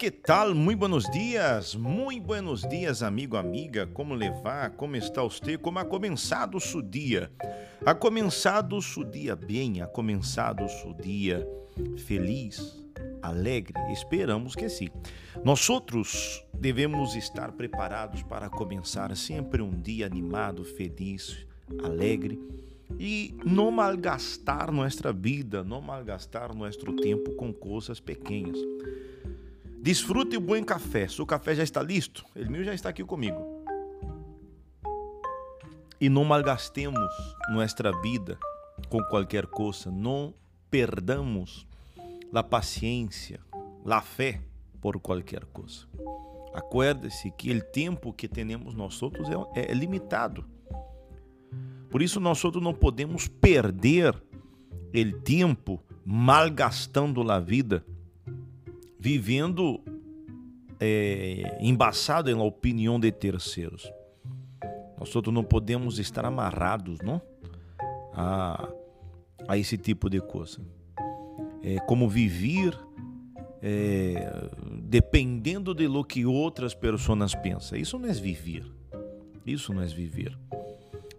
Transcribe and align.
que 0.00 0.10
tal? 0.10 0.54
Muito 0.54 0.78
buenos 0.78 1.04
dias, 1.10 1.74
muito 1.74 2.24
buenos 2.24 2.62
dias, 2.62 3.02
amigo, 3.02 3.36
amiga. 3.36 3.86
Como 3.86 4.14
levar? 4.14 4.70
Como 4.70 4.96
está 4.96 5.22
você? 5.22 5.58
Como 5.58 5.78
ha 5.78 5.84
começado 5.84 6.56
o 6.56 6.60
seu 6.60 6.80
dia? 6.80 7.30
Ha 7.84 7.94
começado 7.94 8.78
o 8.78 8.80
seu 8.80 9.04
dia 9.04 9.36
bem? 9.36 9.82
Ha 9.82 9.86
começado 9.86 10.64
o 10.64 10.68
seu 10.70 10.94
dia 10.94 11.46
feliz, 11.98 12.82
alegre? 13.20 13.74
Esperamos 13.92 14.56
que 14.56 14.70
sim. 14.70 14.88
Nós 15.44 15.68
outros 15.68 16.42
devemos 16.54 17.14
estar 17.14 17.52
preparados 17.52 18.22
para 18.22 18.48
começar 18.48 19.14
sempre 19.14 19.60
um 19.60 19.82
dia 19.82 20.06
animado, 20.06 20.64
feliz, 20.64 21.46
alegre 21.84 22.40
e 22.98 23.36
não 23.44 23.70
malgastar 23.70 24.72
nossa 24.72 25.12
vida, 25.12 25.62
não 25.62 25.82
malgastar 25.82 26.56
nosso 26.56 26.90
tempo 26.96 27.34
com 27.34 27.52
coisas 27.52 28.00
pequenas. 28.00 28.58
Desfrute 29.82 30.36
o 30.36 30.40
bom 30.42 30.62
café. 30.62 31.08
Seu 31.08 31.24
café 31.24 31.54
já 31.54 31.62
está 31.62 31.82
listo? 31.82 32.22
Meu 32.36 32.62
já 32.62 32.74
está 32.74 32.90
aqui 32.90 33.02
comigo. 33.02 33.38
E 35.98 36.08
não 36.10 36.22
malgastemos 36.22 36.98
nossa 37.50 37.90
vida 38.02 38.38
com 38.90 39.02
qualquer 39.04 39.46
coisa. 39.46 39.90
Não 39.90 40.34
perdamos 40.70 41.66
a 42.32 42.42
paciência, 42.42 43.40
a 43.86 44.02
fé 44.02 44.42
por 44.82 45.00
qualquer 45.00 45.46
coisa. 45.46 45.86
Acuerde-se 46.52 47.30
que 47.30 47.50
o 47.50 47.62
tempo 47.62 48.12
que 48.12 48.28
temos 48.28 48.74
nós 48.74 49.02
outros 49.02 49.28
é, 49.30 49.70
é 49.70 49.72
limitado. 49.72 50.44
Por 51.88 52.02
isso 52.02 52.20
nós 52.20 52.44
outros 52.44 52.62
não 52.62 52.74
podemos 52.74 53.28
perder 53.28 54.14
o 54.94 55.20
tempo 55.22 55.82
malgastando 56.04 57.28
a 57.30 57.40
vida 57.40 57.84
vivendo 59.00 59.80
é, 60.78 61.56
embaçado 61.60 62.34
na 62.36 62.44
opinião 62.44 63.00
de 63.00 63.10
terceiros. 63.10 63.90
Nós 64.98 65.16
outros 65.16 65.34
não 65.34 65.42
podemos 65.42 65.98
estar 65.98 66.26
amarrados, 66.26 66.98
não? 67.02 67.20
A, 68.12 68.68
a 69.48 69.56
esse 69.56 69.78
tipo 69.78 70.10
de 70.10 70.20
coisa. 70.20 70.60
É 71.62 71.78
como 71.80 72.08
viver 72.08 72.78
é, 73.62 74.50
dependendo 74.82 75.74
de 75.74 75.86
lo 75.86 76.04
que 76.04 76.26
outras 76.26 76.74
pessoas 76.74 77.34
pensam. 77.34 77.78
Isso 77.78 77.98
não 77.98 78.08
é 78.08 78.12
viver. 78.12 78.64
Isso 79.46 79.72
não 79.72 79.82
é 79.82 79.86
viver. 79.86 80.38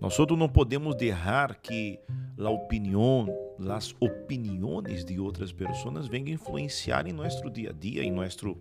Nós 0.00 0.18
outros 0.18 0.38
não 0.38 0.48
podemos 0.48 0.96
deixar 0.96 1.56
que 1.56 1.98
a 2.38 2.50
opinião, 2.50 3.26
as 3.66 3.94
opiniões 3.98 5.04
de 5.04 5.18
outras 5.18 5.52
pessoas 5.52 6.06
venham 6.06 6.28
influenciar 6.28 7.06
em 7.06 7.12
nosso 7.12 7.48
dia 7.50 7.70
a 7.70 7.72
dia, 7.72 8.04
em 8.04 8.12
nosso 8.12 8.56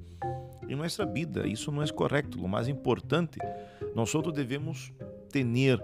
em 0.67 0.76
nossa 0.76 1.06
vida. 1.06 1.48
Isso 1.48 1.72
não 1.72 1.81
é 1.81 1.88
correto. 1.88 2.44
O 2.44 2.48
mais 2.48 2.67
importante, 2.67 3.40
nós 3.95 4.12
devemos 4.34 4.92
ter 5.30 5.81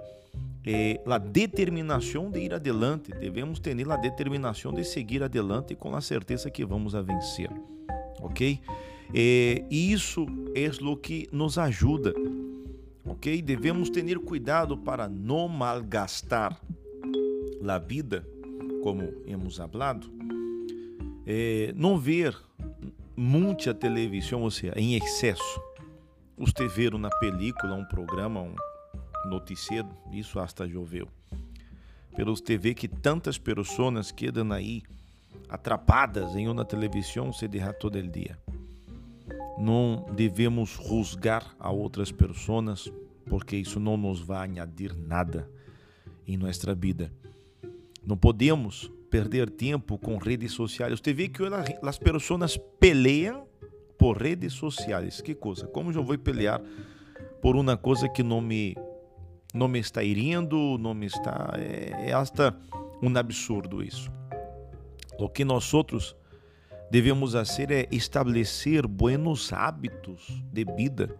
eh, 0.65 0.99
a 1.05 1.17
determinação 1.17 2.29
de 2.31 2.39
ir 2.39 2.53
adelante, 2.53 3.11
devemos 3.11 3.59
ter 3.59 3.89
a 3.89 3.97
determinação 3.97 4.73
de 4.73 4.83
seguir 4.83 5.23
adelante 5.23 5.75
com 5.75 5.95
a 5.95 6.01
certeza 6.01 6.49
que 6.49 6.65
vamos 6.65 6.95
a 6.95 7.01
vencer, 7.01 7.49
ok? 8.21 8.59
Eh, 9.13 9.63
e 9.69 9.91
isso 9.91 10.25
é 10.55 10.69
o 10.83 10.97
que 10.97 11.27
nos 11.31 11.57
ajuda, 11.57 12.13
ok? 13.05 13.41
Devemos 13.41 13.89
ter 13.89 14.17
cuidado 14.19 14.77
para 14.77 15.07
não 15.07 15.47
malgastar 15.47 16.59
la 17.61 17.77
vida, 17.77 18.25
como 18.83 19.13
hemos 19.25 19.61
hablado, 19.61 20.11
é, 21.25 21.71
não 21.73 21.97
ver 21.97 22.37
muita 23.15 23.73
televisão, 23.73 24.41
ou 24.41 24.51
seja, 24.51 24.73
em 24.75 24.95
excesso. 24.95 25.61
Você 26.37 26.67
viram 26.67 26.97
na 26.97 27.09
película 27.09 27.75
um 27.75 27.85
programa, 27.85 28.41
um 28.41 28.53
noticiero, 29.29 29.87
isso 30.11 30.37
hasta 30.37 30.67
choveu. 30.69 31.07
Pelos 32.13 32.41
TV 32.41 32.73
que 32.73 32.89
tantas 32.89 33.37
pessoas 33.37 34.11
quedam 34.11 34.51
aí 34.51 34.83
atrapadas 35.47 36.35
em 36.35 36.49
uma 36.49 36.65
televisão 36.65 37.31
se 37.31 37.47
derra 37.47 37.71
todo 37.71 37.97
o 37.97 38.07
dia. 38.07 38.37
Não 39.57 40.05
devemos 40.13 40.71
juzgar 40.71 41.55
a 41.57 41.71
outras 41.71 42.11
pessoas, 42.11 42.91
porque 43.29 43.55
isso 43.55 43.79
não 43.79 43.95
nos 43.95 44.19
vai 44.19 44.43
añadir 44.43 44.93
nada 44.93 45.49
em 46.27 46.35
nossa 46.35 46.75
vida. 46.75 47.13
Não 48.05 48.17
podemos 48.17 48.91
perder 49.09 49.49
tempo 49.49 49.97
com 49.97 50.17
redes 50.17 50.51
sociais. 50.51 50.99
Você 50.99 51.13
vê 51.13 51.27
que 51.29 51.43
as 51.81 51.97
pessoas 51.97 52.57
peleam 52.79 53.47
por 53.97 54.17
redes 54.17 54.53
sociais. 54.53 55.21
Que 55.21 55.35
coisa? 55.35 55.67
Como 55.67 55.91
eu 55.91 56.03
vou 56.03 56.17
pelear 56.17 56.61
por 57.41 57.55
uma 57.55 57.77
coisa 57.77 58.09
que 58.09 58.23
não 58.23 58.41
me 58.41 58.75
não 59.53 59.67
me 59.67 59.79
está 59.79 60.03
hirindo, 60.03 60.77
não 60.79 60.95
me 60.95 61.05
está 61.05 61.53
é, 61.57 62.09
é 62.09 62.13
hasta 62.13 62.57
um 63.01 63.15
absurdo 63.15 63.83
isso. 63.83 64.11
O 65.19 65.29
que 65.29 65.45
nós 65.45 65.73
outros 65.73 66.15
devemos 66.89 67.33
fazer 67.33 67.71
é 67.71 67.87
estabelecer 67.91 68.87
buenos 68.87 69.53
hábitos 69.53 70.27
de 70.51 70.65
vida 70.65 71.15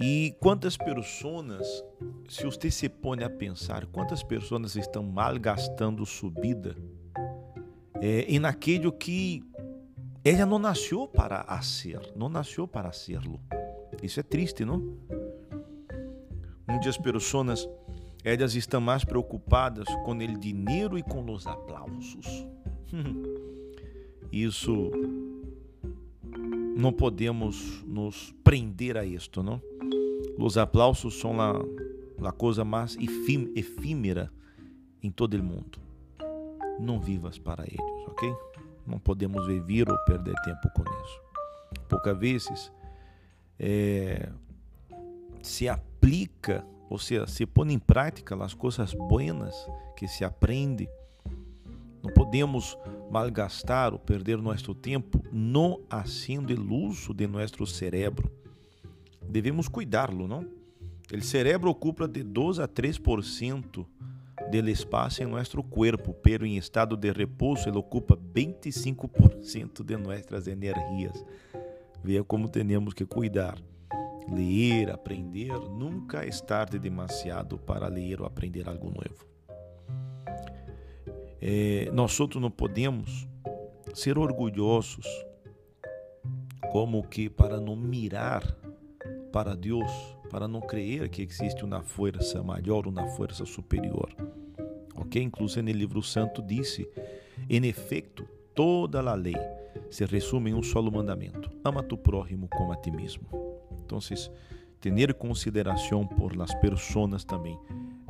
e 0.00 0.36
quantas 0.38 0.76
pessoas, 0.76 1.84
se 2.28 2.44
você 2.44 2.70
se 2.70 2.88
põe 2.88 3.24
a 3.24 3.28
pensar, 3.28 3.84
quantas 3.86 4.22
pessoas 4.22 4.76
estão 4.76 5.02
malgastando 5.02 6.06
sua 6.06 6.30
vida 6.30 6.76
é, 8.00 8.20
em 8.28 8.44
aquilo 8.44 8.92
que 8.92 9.42
ela 10.24 10.46
não 10.46 10.60
nasceu 10.60 11.08
para 11.08 11.60
ser, 11.62 12.00
não 12.14 12.28
nasceu 12.28 12.68
para 12.68 12.92
serlo. 12.92 13.40
Isso 14.00 14.20
é 14.20 14.22
triste, 14.22 14.64
não? 14.64 14.96
Muitas 16.68 16.96
pessoas, 16.96 17.68
elas 18.22 18.54
estão 18.54 18.80
mais 18.80 19.04
preocupadas 19.04 19.88
com 20.04 20.12
o 20.12 20.38
dinheiro 20.38 20.96
e 20.96 21.02
com 21.02 21.28
os 21.32 21.44
aplausos. 21.44 22.46
Isso 24.30 24.92
não 26.76 26.92
podemos 26.92 27.82
nos 27.84 28.32
prender 28.44 28.96
a 28.96 29.04
isto, 29.04 29.42
não? 29.42 29.60
Os 30.38 30.56
aplausos 30.56 31.18
são 31.18 31.40
a, 31.40 31.52
a 32.24 32.30
coisa 32.30 32.64
mais 32.64 32.96
efímera 33.56 34.30
em 35.02 35.10
todo 35.10 35.34
o 35.34 35.42
mundo. 35.42 35.80
Não 36.78 37.00
vivas 37.00 37.36
para 37.38 37.64
eles, 37.64 38.06
ok? 38.06 38.32
Não 38.86 39.00
podemos 39.00 39.44
viver 39.48 39.90
ou 39.90 39.98
perder 40.04 40.34
tempo 40.42 40.70
com 40.70 40.82
isso. 40.82 41.20
Poucas 41.88 42.16
vezes 42.16 42.72
é, 43.58 44.30
se 45.42 45.68
aplica, 45.68 46.64
ou 46.88 47.00
seja, 47.00 47.26
se 47.26 47.44
põe 47.44 47.72
em 47.72 47.78
prática 47.78 48.36
as 48.42 48.54
coisas 48.54 48.94
buenas 48.94 49.56
que 49.96 50.06
se 50.06 50.24
aprende. 50.24 50.88
Não 52.00 52.12
podemos 52.12 52.78
malgastar 53.10 53.92
ou 53.92 53.98
perder 53.98 54.38
nosso 54.38 54.72
tempo 54.72 55.20
não 55.32 55.80
haciendo 55.90 56.54
o 56.54 56.74
uso 56.86 57.12
de 57.12 57.26
nosso 57.26 57.66
cérebro 57.66 58.30
devemos 59.28 59.68
cuidá-lo, 59.68 60.26
não? 60.26 60.46
O 61.12 61.22
cérebro 61.22 61.70
ocupa 61.70 62.06
de 62.06 62.22
2 62.22 62.58
a 62.58 62.68
3% 62.68 63.86
do 64.50 64.68
espaço 64.68 65.22
em 65.22 65.26
nosso 65.26 65.62
corpo, 65.62 66.14
pero 66.14 66.46
em 66.46 66.56
estado 66.56 66.96
de 66.96 67.10
repouso 67.10 67.68
ele 67.68 67.78
ocupa 67.78 68.16
25% 68.16 69.84
de 69.84 69.96
nossas 69.96 70.46
energias. 70.46 71.24
Veja 72.02 72.22
como 72.24 72.48
temos 72.48 72.94
que 72.94 73.04
cuidar. 73.04 73.58
Ler, 74.30 74.90
aprender, 74.90 75.58
nunca 75.70 76.24
é 76.24 76.30
tarde 76.30 76.78
demasiado 76.78 77.58
para 77.58 77.88
ler 77.88 78.20
ou 78.20 78.26
aprender 78.26 78.68
algo 78.68 78.88
novo. 78.90 79.26
É, 81.40 81.90
nós 81.92 82.18
outros 82.20 82.42
não 82.42 82.50
podemos 82.50 83.26
ser 83.94 84.18
orgulhosos 84.18 85.06
como 86.70 87.02
que 87.08 87.30
para 87.30 87.58
não 87.58 87.74
mirar 87.74 88.44
para 89.32 89.54
Deus, 89.54 89.90
para 90.30 90.48
não 90.48 90.60
crer 90.60 91.08
que 91.08 91.22
existe 91.22 91.64
uma 91.64 91.82
força 91.82 92.42
maior, 92.42 92.86
uma 92.86 93.06
força 93.08 93.44
superior. 93.44 94.08
Ok? 94.94 95.22
Inclusive 95.22 95.62
no 95.62 95.78
livro 95.78 96.02
santo 96.02 96.42
disse, 96.42 96.88
em 97.48 97.64
efeito, 97.66 98.26
toda 98.54 99.00
a 99.00 99.14
lei 99.14 99.36
se 99.90 100.04
resume 100.04 100.50
em 100.50 100.54
um 100.54 100.62
solo 100.62 100.90
mandamento: 100.90 101.50
ama 101.64 101.82
tu 101.82 101.96
prójimo 101.96 102.48
como 102.48 102.72
a 102.72 102.76
ti 102.76 102.90
mesmo. 102.90 103.26
Então, 103.84 103.98
ter 104.80 105.14
consideração 105.14 106.06
por 106.06 106.36
las 106.36 106.54
pessoas 106.54 107.24
também 107.24 107.58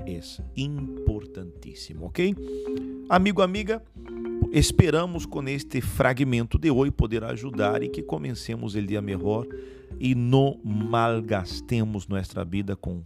é 0.06 0.21
importantíssimo, 0.56 2.06
ok? 2.06 2.35
Amigo, 3.09 3.43
amiga, 3.43 3.82
esperamos 4.53 5.27
com 5.27 5.47
este 5.49 5.81
fragmento 5.81 6.59
de 6.59 6.71
hoje 6.71 6.91
poder 6.91 7.25
ajudar 7.25 7.83
e 7.83 7.89
que 7.89 8.03
comecemos 8.03 8.75
o 8.75 8.83
dia 8.83 9.03
melhor 9.03 9.47
e 9.99 10.15
não 10.15 10.59
malgastemos 10.65 12.06
nossa 12.06 12.45
vida 12.45 12.77
com 12.77 13.03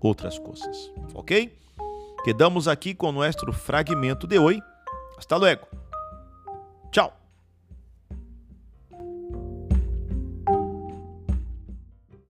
outras 0.00 0.38
coisas, 0.38 0.92
ok? 1.14 1.52
Quedamos 2.24 2.68
aqui 2.68 2.94
com 2.94 3.12
nosso 3.12 3.52
fragmento 3.52 4.26
de 4.26 4.38
hoje. 4.38 4.60
Hasta 5.16 5.36
luego. 5.36 5.85